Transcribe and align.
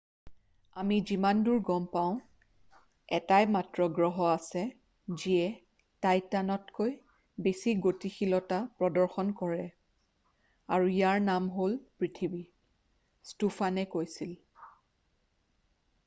আমি 0.81 0.95
যিমানদূৰ 1.09 1.57
গম 1.65 1.83
পাওঁ 1.95 2.13
এটাই 3.17 3.47
মাত্ৰ 3.55 3.87
গ্ৰহ 3.99 4.23
আছে 4.29 4.63
যিয়ে 5.25 5.45
টাইটানতকৈ 6.07 6.95
বেছি 7.49 7.75
গতিশীলতা 7.89 8.59
প্ৰদৰ্শন 8.81 9.31
কৰে 9.43 9.59
আৰু 9.69 10.91
ইয়াৰ 10.97 11.21
নাম 11.29 11.53
হ'ল 11.59 11.77
পৃথিৱী 12.01 12.43
ষ্টোফানে 13.33 13.87
কৈছিল 13.97 14.33